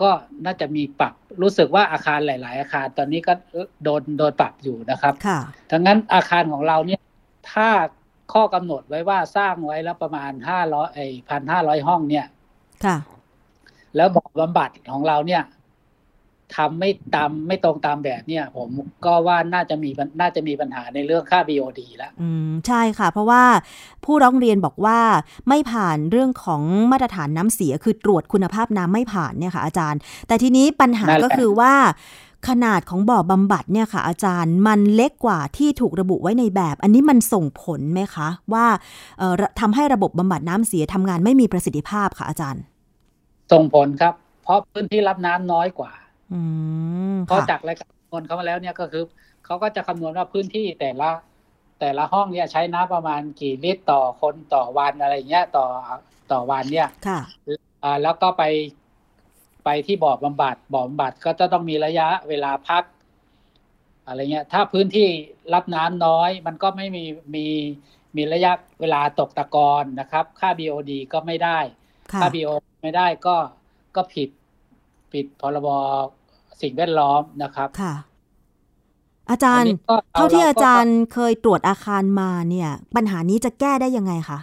[0.02, 0.10] ก็
[0.44, 3.32] น่าจะมีปรับรู้สึกว่าอาคารหลาย ๆ อาคารตอนนี้ก็
[3.84, 5.38] โดนโดนปรับอยู่นะครับค่ะ
[5.70, 7.00] ทั้งนั้นอาคารของเราเนี่ย
[7.52, 7.68] ถ้า
[8.32, 12.26] ข้อกำหนดไว้ว่าสร้างไว้แล้วประมาณห้าร้อยไอพันห้าร้อยห้องเนี่ย
[12.84, 12.96] ค่ะ
[13.96, 15.42] แล้วบ่อบำบัดของเราเนี่ย
[16.56, 18.68] ทำไม่ตามไม่ตรงตามแบบเนี่ย ผม
[19.04, 19.90] ก็ว่าน่าจะมี
[20.20, 23.42] น่าจะมีปัญหาในเรื่องค่า BOD แล้วอืมใช่ค่ะ เพราะว่า
[24.04, 24.98] ผู้ร้องเรียนบอกว่า
[25.48, 26.62] ไม่ผ่านเรื่องของ
[26.92, 31.74] มาตรฐานน้ำเสียคือตรวจคุณภาพน้ำไม่ผ่านเนี่ยค่ะ อาจารย์ แต่ทีนี้ปัญหานั่นแหละก็คือว่า
[32.48, 38.66] ขนาดของบ่อบำบัดเนี่ยค่ะ อาจารย์มันเล็กกว่าที่ถูกระบุไว้ในแบบ อันนี้มันส่งผลไหมคะ ว่า
[39.18, 42.62] เอ่อทำให้ระบบบำบัดน้ำเสียทำงานไม่มีประสิทธิภาพค่ะอาจารย์
[43.52, 46.07] ส่งผลครับ เพราะพื้นที่รับน้ำน้อยกว่าอืม
[47.26, 49.04] เพราะค่ะจากรายการคำนวณเขามาแล้วเนี่ยก็คือ
[49.44, 51.10] เขาก็จะคำนวณว่าพื้นที่แต่ละ
[51.80, 55.66] แต่ละห้องเนี่ยใช้น้ำประมาณกี่ลิตรต่อคนต่อวันอะไรเงี้ยต่อ
[56.32, 57.20] ต่อวันเนี่ยค่ะ
[57.84, 58.44] อ่าแล้วก็ไป
[59.64, 62.84] ไปที่บ่อบำบัดบ่อบำบัดก็จะต้องมีระยะเวลาพัก
[64.06, 65.08] อะไรเงี้ย ถ้าพื้นที่
[65.54, 67.46] รับน้ำน้อย มันก็ไม่มีมี
[68.16, 71.58] มีระยะเวลาตกตะกอนนะครับ ค่า BOD ก็ไม่ได้
[72.12, 73.36] ค่ะค่า BOD ไม่ได้ก็
[73.96, 74.28] ก็ผิด
[75.12, 75.68] ผิดพรบ
[76.62, 77.94] สิ่งแวดล้อมนะครับค่ะ
[79.30, 84.38] อาจารย์อันนี้ก็เท่าที่เราก็อาจารย์เคยตรวจอาคารมาเนี่ย ปัญหานี้จะแก้ได้ยังไงคะ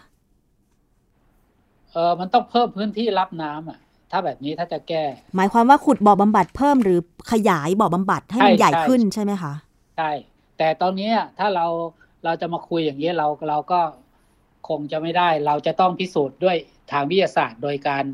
[1.91, 3.80] เออมันต้องเพิ่มพื้นที่รับน้ำอะ
[4.12, 5.04] ถ้าแบบนี้ถ้าจะแก้
[5.36, 6.99] หมายความว่าขุดบ่อบำบัดเพิ่มหรือ
[7.32, 9.54] ขยายบ่อบำบัดให้มันใช่ใหญ่ใช่ขึ้นใช่ไหมคะ
[9.97, 10.12] ใช่
[10.58, 11.67] แต่ตอนนี้ถ้าเรา
[12.23, 13.80] เราจะมาคุยอย่างนี้เราเราก็
[14.67, 16.58] คงจะไม่ได้ เราจะต้องพิสูจน์ด้วย
[16.91, 18.06] ทางวิทยาศาสตร์โดยการ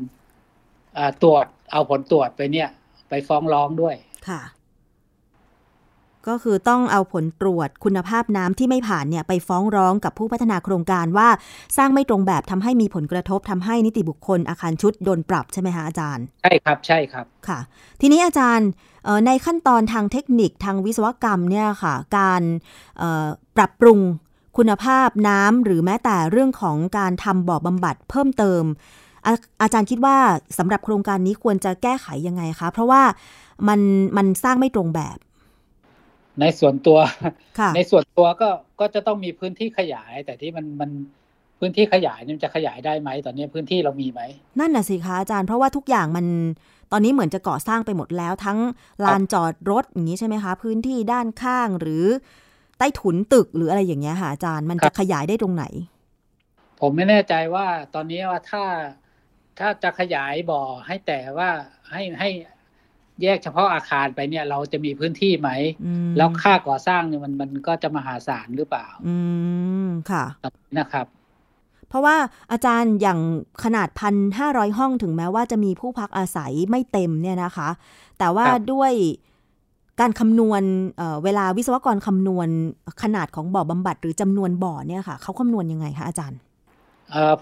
[0.96, 2.68] อ่าตรวจเอาผลตรวจไปเนี่ย
[3.12, 3.94] ไปฟ้องร้องด้วย
[4.28, 4.42] ค่ะ
[6.28, 11.28] ก็คือต้องเอาผลตรวจคุณภาพน้ำที่ไม่ผ่านเนี่ยไปฟ้องร้องกับผู้พัฒนาโครงการว่า
[11.76, 17.58] สร้างไม่ตรงแบบทำให้มีผลกระทบทำให้นิติบุคคลอาคารชุดโดนปรับใช่ไหมคะอาจารย์ใช่ครับใช่ครับค่ะ
[18.00, 18.68] ทีนี้อาจารย์
[19.04, 22.42] เอ่อในขั้นตอนทางเทคนิคทางวิศวกรรมเนี่ยค่ะ การ
[22.98, 23.98] เอ่อปรับปรุง
[24.56, 28.62] คุณภาพน้ำหรือแม้แต่เรื่องของการทำบ่อบำบัดเพิ่มเติม
[29.26, 29.32] อา
[29.62, 30.16] อาจารย์คิดว่า
[30.58, 33.02] สำหรับโครงการนี้ควรจะแก้ไขยังไงคะ เพราะว่า
[33.68, 33.80] มัน
[34.16, 35.18] มันสร้างไม่ตรงแบบ
[36.40, 36.98] ในส่วนตัว
[37.58, 38.48] ค่ะในส่วนตัวก็
[38.80, 40.90] ก็จะต้องมีพื้นที่ขยาย แต่ที่มันมัน
[41.58, 44.20] พื้นที่ขยายเนี่ยมันจะขยายได้ไหมตอนนี้พื้นที่เรามีไหม
[44.60, 46.26] นั่นน่ะสิคะอาจารย์เพราะว่าทุกอย่างมัน
[46.92, 48.58] ตอนนี้เหมือนจะก่อสร้างไปหมดแล้ว ทั้ง
[49.04, 52.04] ลานจอดรถอย่างนี้ใช่ไหมคะ พื้นที่ด้านข้างหรือ
[52.78, 55.64] ใต้ถุนตึกหรืออะไรอย่างเงี้ยค่ะอาจารย์มันจะขยายได้ตรงไหน
[56.80, 58.62] ผมไม่แน่ใจว่าตอนนี้ว่าถ้า
[59.58, 61.48] ถ้าจะขยายบ่อให้แต่ว่า
[61.90, 62.30] ให้ให้
[63.22, 65.50] แยกเฉพาะอาคารไปเนี่ย เราจะมีพื้นที่ไหม
[65.84, 69.16] อืมแล้วค่าก่อสร้างเนี่ยมันมันก็จะมหาศาลหรือเปล่า อื
[69.86, 70.24] มค่ะ
[70.78, 71.06] นะครับ
[71.88, 72.16] เพราะว่า
[72.52, 73.20] อาจารย์อย่าง
[73.64, 77.68] ขนาดพันห้าร้อยห้องถึงแม้ว่าจะมีผู้พักอาศัยไม่เต็มเนี่ยนะคะ
[78.18, 78.92] แต่ว่าครับด้วย
[80.00, 80.62] การคำนวณ
[80.96, 82.48] เอ่อเวลาวิศวกรคำนวณ
[83.02, 86.51] ขนาดของบ่อบำบัดหรือจำนวนบ่อเนี่ยค่ะเขาคำนวณยังไงคะอาจารย์เอ่อ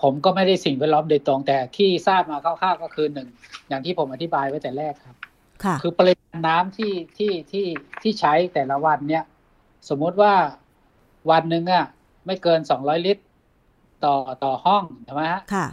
[0.02, 3.28] ผมก็ไม่ได้สิ่งแวดล้อมโดยตรง แต่ที่ทราบมาคร่าวๆก็คือหนึ่ง
[3.68, 5.16] อย่างที่ผมอธิบายไว้แต่แรกครับ
[5.64, 7.66] ค่ะคือปริมาณน้ำที่ที่ที่
[8.02, 9.24] ที่ใช้แต่ละวันเนี่ย
[9.88, 10.34] สมมุติว่า
[11.30, 11.84] วันหนึ่งอะ
[12.26, 13.22] ไม่เกินสองร้อยลิตร
[14.04, 15.66] ต่อต่อห้องใช่ไหมฮะค่ะ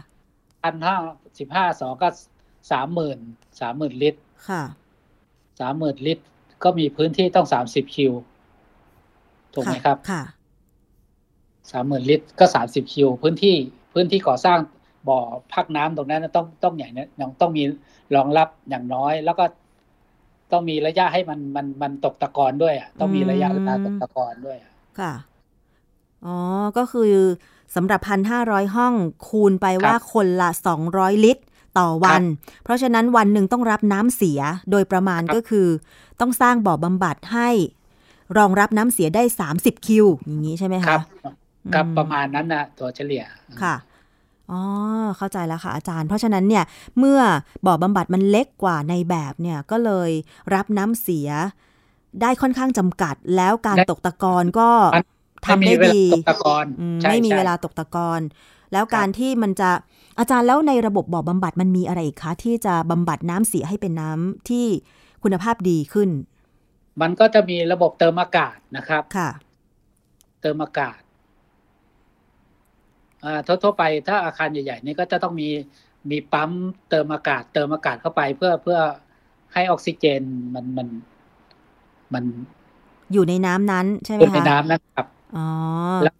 [0.63, 0.95] พันห้า
[1.39, 2.07] สิบห้าสองก็
[2.71, 3.17] สามหมื่น
[3.61, 4.63] สามหมื่นลิตร ค่ะ
[5.59, 6.23] สามหมื่นลิตร
[6.63, 8.13] ก็มีพื้นที่ต้องสามสิบคิว
[9.53, 10.23] ถูกไหมครับ ค่ะ
[11.71, 13.55] สามหมื่นลิตรก็สามสิบคิวพื้นที่
[13.97, 14.59] พื้นที่ก่อสร้าง
[15.09, 15.19] บ่อ
[15.53, 17.05] พักน้ำตรงนั้นต้องต้องอย่างนี้
[17.41, 17.63] ต้องมี
[18.15, 19.45] รองรับอย่างน้อย แล้วก็
[20.51, 25.13] ต้องมีระยะให้มันมันมันตกตะกอนด้วยอะต้องมีระยะเวลาตกตะกอนด้วยอะค่ะ
[26.25, 26.37] อ๋อ
[26.77, 27.11] ก็คือ
[27.75, 28.93] สำหรับพันห้าร้อยห้อง
[29.27, 31.43] คูณไปว่าคนละสองร้อยลิตร
[31.79, 32.23] ต่อวัน
[32.63, 34.39] เพราะฉะนั้นวันหนึ่งต้องรับน้ำเสีย
[34.71, 35.67] โดยประมาณก็คือ
[36.19, 37.49] ต้องสร้างบ่อบำบัดให้
[38.37, 39.23] รองรับน้ำเสียได้
[39.55, 41.01] 30คิว อย่างนี้ใช่ไหมคคะรับ
[41.73, 43.23] ครับอืมประมาณนั้นนะตัวเฉลี่ย
[43.61, 43.75] ค่ะ
[44.51, 44.61] อ๋อ
[45.17, 46.63] เข้าใจแล้วค่ะอาจารย์ เพราะฉะนั้นเนี่ย
[46.99, 47.19] เมื่อ
[47.65, 50.11] บ่อบำบัดมันเล็กกว่าในแบบเนี่ยก็เลย
[50.53, 51.29] รับน้ำเสีย
[52.21, 55.03] ได้ค่อนข้างจำกัด แล้วการได้ตกตะกอนก็มัน
[55.45, 58.21] ทำได้ม่มีเวลาดีตกตะกอนอืมใช่ไม่มีใช่เวลาตกตะกอน
[58.73, 59.69] แล้วการที่มันจะ
[60.19, 64.65] อาจารย์แล้วในระบบบ่อบำบัดมันมีอะไรอีกคะที่จะบำบัดน้ำเสียให้เป็นน้ำที่
[65.23, 66.09] คุณภาพดีขึ้น
[67.01, 69.29] มันก็จะมีระบบเติมอากาศนะครับค่ะ
[70.41, 71.06] เติมอากาศอ่า
[73.63, 75.49] ทั่วๆไปถ้าอาคารใหญ่ๆนี่ก็จะต้องมี
[76.11, 76.51] มีปั๊ม
[76.89, 78.79] เติมอากาศ เติมอากาศเข้าไปเพื่อเพื่อ
[79.53, 80.21] ให้ออกซิเจน
[80.55, 80.87] มันมัน
[82.13, 82.23] มัน
[83.13, 85.47] อยู่ในน้ำนั้นใช่ไหมอยู่คะในน้ำนะครับอ๋อ
[86.03, 86.15] แล้ว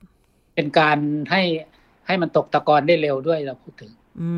[0.56, 0.98] เป็นการ
[1.32, 1.42] ให้
[2.08, 4.30] ให้มันตกตะกอนได้เร็วด้วยเราพูดถึง อื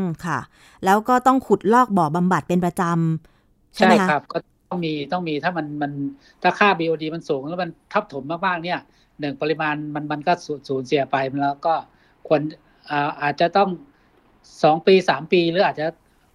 [0.00, 0.38] มค่ะ
[0.84, 4.38] แล้วก็ต้องขุดลอกบ่อบำบัดเป็นประจำใช่ใช่ไหมคะครับ ก็
[4.70, 5.92] ต้องมีต้องมีถ้ามันมัน
[6.42, 8.80] ถ้าค่า BOD มันสูงแล้วมันทับถมมากๆเนี่ย
[9.20, 11.74] หนึ่งปริมาณมันมันก็สูสูญเสียไปแล้วก็
[12.26, 12.40] ควร
[12.90, 13.70] อ่าอาจจะต้อง
[14.62, 15.86] สองปีสามปีหรืออาจจะ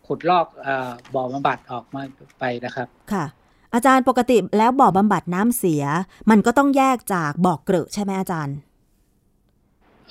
[0.08, 2.02] ขุดลอกอาบ่อบำบัดออกมา
[2.40, 3.26] ไปนะครับ ค่ะ
[3.74, 5.84] อาจารย์ปกติแล้วบ่อบำบัดน้ำเสีย
[6.30, 8.58] มันก็ต้องแยกจากบ่อเกลอะใช่ไหมอาจารย์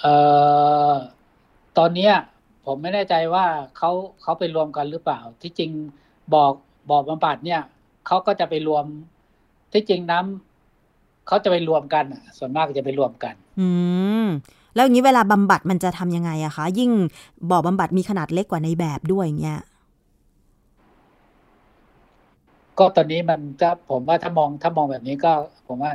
[0.01, 0.15] เอ่
[0.91, 0.93] อ
[1.79, 2.15] ตอนเนี้ย
[2.65, 3.45] ผมไม่แน่ใจว่า
[3.77, 3.91] เขา
[4.23, 5.71] เขาไปรวมกันหรือเปล่า ที่จริง
[6.33, 6.45] บ่อ
[6.91, 7.61] บ่อบำบัดเนี่ย
[8.07, 8.85] เขาก็จะไปรวม
[9.73, 13.69] ที่จริงน้ำเขาจะไปรวมกันอะส่วนมากจะไปรวมกัน อื
[14.25, 14.27] ม
[14.75, 16.91] แล้วอย่างนี้เวลาบำบัดมันจะทำยังไงอะคะ ยิ่ง
[17.51, 19.61] บ่อบำบัดมีขนาดเล็กกว่าในแบบด้วยอย่างเงี้ย
[22.79, 25.33] ก็ตอนนี้มันจะผมว่าถ้ามองถ้ามองแบบนี้ก็
[25.67, 25.93] ผมว่า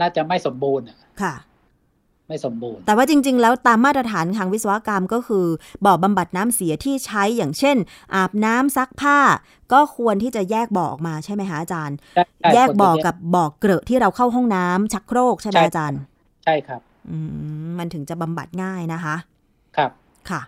[0.00, 1.34] น่าจะไม่สมบูรณ์อะค่ะ
[2.28, 5.46] ไม่สมบูรณ์ แต่ว่าจริง ๆ แล้วตามมาตรฐานทางวิศวกรรมก็คือ
[5.84, 7.76] บ่อบำบัดน้ำเสียที่ใช้อย่างเช่น
[8.14, 9.18] อาบน้ำซักผ้า
[9.72, 15.98] ก็ควรที่จะแยกบ่อออกมาใช่ไหมคะอาจารย์ใช่ใช่แยกบ่อคนจะกับบ่อเกลอะที่เราเข้าห้องน้ำชักโครกใช่ไหมใช่อาจารย์
[16.44, 17.16] ใช่ครับ อื
[17.66, 19.16] มมันถึงจะบำบัดง่ายนะคะ
[19.76, 19.90] ครับ
[20.30, 20.42] ค่ะ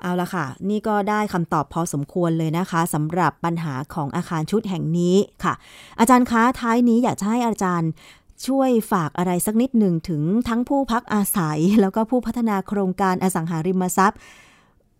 [0.00, 5.54] เอาละค่ะ นี่ก็ได้คำตอบพอสมควรเลยนะคะสำหรับปัญหาของอาคารชุดแห่งนี้ค่ะ
[5.98, 7.90] อาจารย์คะท้ายนี้อยากจะให้อาจารย์
[8.46, 14.20] ช่วยฝากอะไรสักนิดหนึ่งถึงทั้งผู้พักอาศัย แล้วก็ผู้พัฒนาโครงการอสังหาริมทรัพย์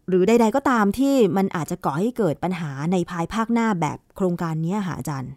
[0.09, 5.33] หรือใด ๆ ก็ตามที่มันอาจจะก่อให้เกิดปัญหาในภายภาคหน้าแบบโครงการเนี้ยค่ะอาจารย์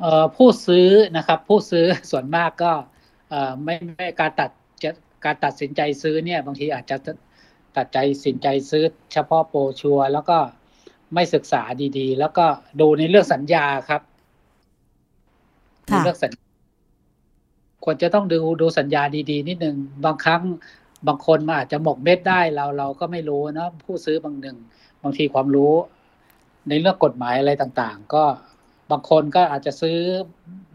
[0.00, 2.72] เอ่อผู้ซื้อนะครับผู้ซื้อส่วนมากก็
[3.30, 4.50] เอ่อไม่ไม่การตัด
[4.82, 4.90] จะ
[5.24, 6.96] การตัดสินใจซื้อเนี่ยบางทีอาจจะ
[7.76, 10.38] ตัดใจสินใจซื้อเฉพาะโปรชัวร์แล้วก็
[11.14, 11.62] ไม่ศึกษา
[11.98, 12.46] ดีๆ แล้วก็
[12.80, 14.02] ดูในเรื่องสัญญาครับ
[15.88, 16.43] ในค่ะเรื่องสัญญา
[17.84, 20.42] ควรจะต้องดูดูสัญญาดีๆ นิดนึง บางครั้ง
[21.06, 24.56] บางคนมันอาจจะหมกเม็ดได้เราเราก็ไม่รู้นะผู้ซื้อบางหนึ่ง
[25.02, 25.72] บางทีความรู้
[26.68, 28.24] ในเรื่องกฎหมายอะไรต่างๆ ก็
[28.90, 29.98] บางคนก็อาจจะซื้อ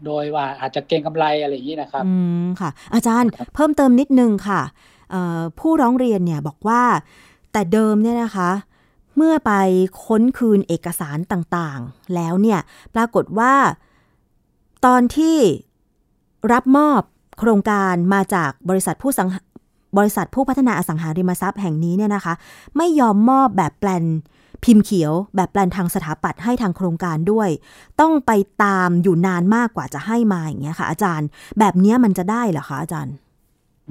[0.04, 4.62] โดยว่าอาจจะเก็งกำไรอะไรอย่างนี้นะครับอืมค่ะ อาจารย์เพิ่มเติมนิดนึงค่ะ
[5.10, 6.82] เอ่อผู้ร้องเรียนเนี่ยบอกว่า
[7.52, 8.50] แต่เดิมเนี่ยนะคะ
[9.16, 9.52] เมื่อไป
[10.04, 12.60] ค้นคืนเอกสารต่างๆ แล้วเนี่ย
[12.94, 13.54] ปรากฏว่า
[14.86, 15.36] ตอนที่
[16.52, 17.02] รับมอบ
[17.38, 19.40] โครงการมาจากบริษัทผู้สังหา
[19.98, 22.34] บริษัทผู้พัฒนาอสังหาริมทรัพย์แห่งนี้เนี่ยนะคะ
[22.76, 24.04] ไม่ยอมมอบแบบแปลน
[24.64, 27.48] พิมพ์เขียว แบบแปลนทางสถาปัตย์ให้ทางโครงการด้วย
[28.00, 28.32] ต้องไป
[28.64, 33.14] ตามอยู่นานมากกว่าจะให้มาอย่างเงี้ยค่ะ อาจารย์ แบบเนี้ยมันจะได้เหรอคะอาจารย์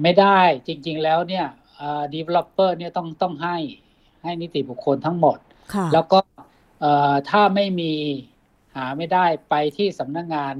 [0.02, 1.46] ไม่ได้จริง ๆ แล้วเนี่ย
[1.80, 3.56] อ่า developer เนี่ยต้องต้องให้
[4.22, 5.38] ให้นิติบุคคลทั้งหมด
[5.74, 6.18] ค่ะแล้วก็
[6.80, 7.92] เอ่อถ้าไม่มี
[8.76, 10.54] หาไม่ได้ไปที่สำนักงาน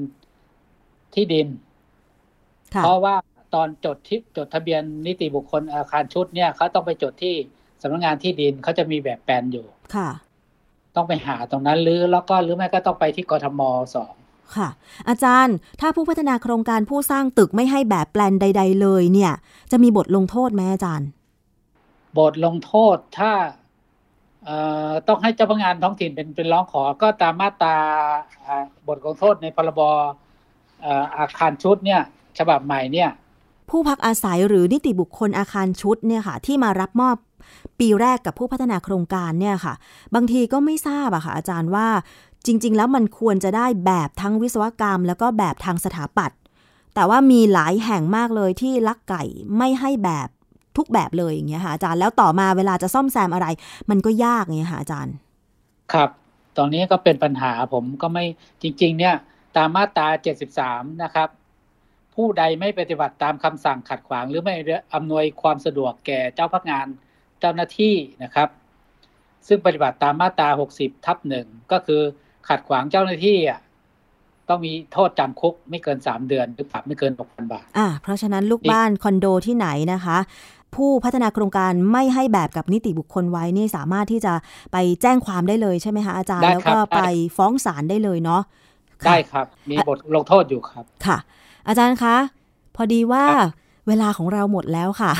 [1.14, 1.69] ที่ดินค่ะ
[2.84, 3.14] เพราะว่า
[3.54, 7.34] ตอนจดที่จดทะเบียนนิติบุคคลอาคารชุดเนี่ยเขาต้องไปจดที่
[7.82, 10.08] สำนักงานที่ดินเขาจะมีแบบแปลนอยู่ค่ะ
[10.96, 13.60] ต้องไปหาตรงนั้นหรือแล้วก็หรือไม่ก็ต้องไปที่กทม
[13.94, 14.12] สอง
[14.56, 14.68] ค่ะ
[15.08, 19.32] อาจารย์ถ้าผู้พัฒนาโครงการผู้สร้างตึกไม่ให้แบบแปลนใด ๆ เลยเนี่ย
[19.70, 21.08] จะมีบทลงโทษไหมอาจารย์
[22.18, 23.32] บทลงโทษถ้า
[24.44, 24.56] เอ่
[24.88, 27.76] อต้องให้เจ้าพนักงานท้องถิ่นเป็นเป็นร้องขอก็ตามมาตรา
[28.46, 29.80] อ่าบทลงโทษในพรบ
[30.82, 32.02] เอ่ออาคารชุดเนี่ย
[32.38, 33.10] ฉบับใหม่เนี่ย
[33.70, 37.16] ผู้พักอาศัยหรือนิติบุคคลอาคารชุดเนี่ยค่ะ ที่มารับมอบ
[37.80, 39.74] ปีแรกกับผู้พัฒนาโครงการเนี่ยค่ะ
[40.14, 41.88] บางทีก็ไม่ทราบอะค่ะ อาจารย์ว่า
[42.46, 46.38] จริง ๆ แล้วมันควรจะได้แบบทั้งวิศวกรรม แล้วก็แบบทางสถาปัตย์
[46.94, 49.22] แต่แต่ว่ามีหลายแห่งมากเลยที่ลักไก่
[49.58, 50.28] ไม่ให้แบบ
[50.76, 53.46] ทุกแบบเลยอย่างเงี้ยค่ะอาจารย์แล้วต่อมาเวลาจะซ่อมแซมอะไร
[53.90, 55.14] มันก็ยากเงี้ยค่ะอาจารย์
[55.92, 56.10] ครับ
[56.56, 58.24] ตอนนี้ก็เป็นปัญหาผมก็ไม่
[58.62, 59.14] จริง ๆ เนี่ย
[59.56, 60.06] ตามมาตรา
[60.54, 61.28] 73 นะครับ
[62.20, 64.54] ผู้ใดไม่ปฏิบัติตามคำสั่งขัดขวาง หรือไม่
[64.94, 66.86] อำนวยความสะดวกแก่เจ้าพนักงาน
[67.40, 68.48] เจ้าหน้าที่นะครับ
[69.48, 72.02] ซึ่งปฏิบัติตามมาตรา 60 ทับหนึ่งก็คือ
[72.48, 73.60] ขัดขวางเจ้าหน้าที่อะ
[74.48, 80.18] ต้องมีโทษจำคุกไม่เกิน 3 เดือนหรือปรับไม่เกิน 6,000 บาทอ่าเพราะฉะนั้นลูกบ้านคอนโดที่ไหนนะคะ
[80.74, 84.32] ผู้พัฒนาโครงการไม่ให้แบบกับนิติบุคคลไว้นี่สามารถที่จะ
[84.72, 87.00] ไปแจ้งความได้เลยใช่ไหมคะอาจารย์ได้ครับแล้วก็ไป
[87.36, 88.42] ฟ้องศาลได้เลยเนาะ
[89.04, 91.18] ค่ะได้ครับ มีบทลงโทษอยู่ครับ ค่ะ
[91.68, 92.16] อาจารย์คะ
[92.76, 93.24] พอดีว่า
[93.88, 95.12] เวลาของเราหมดแล้วค่ะ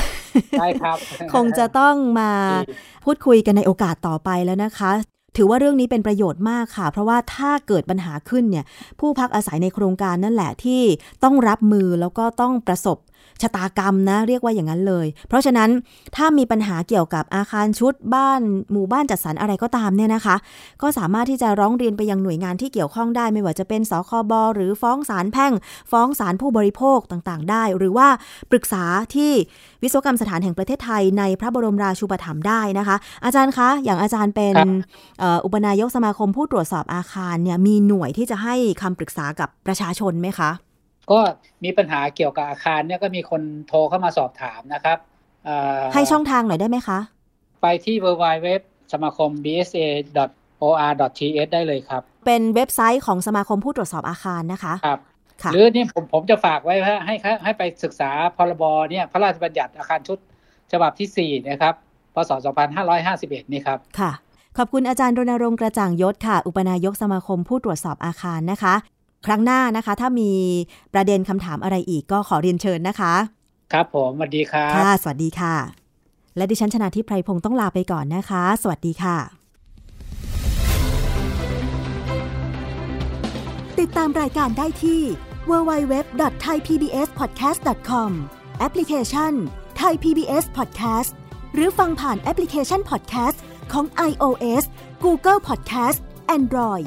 [0.59, 0.97] ได้ครับ
[1.35, 2.31] คงจะต้องมา
[2.69, 2.75] ดี
[3.05, 4.91] พูดคุยกันในโอกาสต่อไปแล้วนะคะ
[5.37, 8.65] ถือว่าเรื่องนี้เป็นประโยชน์มากค่ะ เพราะว่าถ้าเกิดปัญหาขึ้นเนี่ย
[9.01, 10.83] ผู้พักอาศัยในโครงการนั่นแหละที่
[11.25, 12.99] ต้องรับมือแล้วก็ต้องประสบ
[13.43, 15.71] ชะตากรรมนะ เรียกว่าอย่างนั้นเลย เพราะฉะนั้น
[16.17, 18.41] ถ้ามีปัญหาเกี่ยวกับอาคารชุดบ้าน
[18.73, 20.37] หมู่บ้านจัดสรรอะไรก็ตามเนี่ยนะคะ
[20.83, 25.53] ก็สามารถที่จะร้องเรียนไปยังหน่วยงานที่เกี่ยวข้องได้ ไม่ว่าจะเป็นสคบหรือฟ้องศาลแพ่ง
[25.91, 28.09] ฟ้องศาลผู้บริโภคต่างๆ ได้ หรือว่า
[28.51, 29.33] ปรึกษาที่
[29.83, 34.69] วิศวกรรมสถานแห่งประเทศไทยในพระบรมราชูปถัมภ์ได้นะคะ อาจารย์คะ อย่างอาจารย์เป็นครับ
[35.21, 40.51] เอ่ออุปนายกสมาคมผู้ตรวจสอบอาคารเนี่ยมีหน่วยที่จะให้คำปรึกษากับประชาชนไหมคะ
[41.11, 41.19] ก็
[41.65, 44.99] มีปัญหาเกี่ยวกับอาคารเนี่ยก็มีคนโทรเข้ามาสอบถามนะครับ
[45.45, 46.99] เอ่อให้ช่องทางหน่อยได้ไหมคะ
[47.63, 48.49] ไปที่ www
[48.93, 49.87] สมาคม bsa
[50.63, 50.75] or
[51.19, 51.21] th
[51.53, 55.01] ได้เลยครับ เป็นเว็บไซต์ของสมาคมผู้ตรวจสอบอาคารนะคะครับ
[55.43, 60.19] ค่ะหรือนี่ผมผมจะฝากไว้ให้ให้ให้ให้ไปศึกษาพรบเนี่ยพระราชบัญญัติอาคารชุด
[60.73, 61.75] ฉบับที่ 4 นะครับ
[62.15, 62.31] พศ
[62.91, 64.11] 2551 นี่ครับ ค่ะ
[64.59, 68.75] ขอบคุณอาจารย์รณรงค์กระจ่างยศค่ะ อุปนายกสมาคมผู้ตรวจสอบอาคารนะคะ
[69.27, 70.31] ครั้งหน้านะคะ ถ้ามี
[70.95, 73.15] ประเด็นคำถามอะไรอีกก็ขอเรียนเชิญนะคะ
[73.73, 75.55] ครับผมสวัสดีครับค่ะ สวัสดีค่ะ
[76.37, 79.17] และดิฉันชนะทิพไพรพงศ์ต้องลาไปก่อนนะคะ สวัสดีค่ะ
[83.81, 85.01] ติดตามรายการได้ที่
[85.51, 88.11] www.thaipbspodcast.com
[88.59, 89.33] แอปพลิเคชัน
[89.81, 91.11] Thai PBS Podcast
[91.55, 93.39] หรือฟังผ่านแอปพลิเคชัน Podcast
[93.73, 94.65] ของ iOS
[95.05, 95.99] Google Podcast
[96.37, 96.87] Android